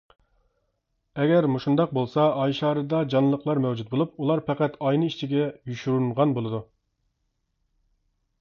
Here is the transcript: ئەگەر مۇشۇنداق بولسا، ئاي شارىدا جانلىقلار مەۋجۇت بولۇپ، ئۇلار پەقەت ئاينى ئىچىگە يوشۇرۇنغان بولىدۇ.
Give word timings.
ئەگەر 1.23 1.47
مۇشۇنداق 1.55 1.91
بولسا، 1.97 2.23
ئاي 2.43 2.55
شارىدا 2.59 3.01
جانلىقلار 3.15 3.61
مەۋجۇت 3.67 3.91
بولۇپ، 3.93 4.17
ئۇلار 4.25 4.41
پەقەت 4.49 4.81
ئاينى 4.87 5.13
ئىچىگە 5.13 5.45
يوشۇرۇنغان 5.75 6.35
بولىدۇ. 6.39 6.65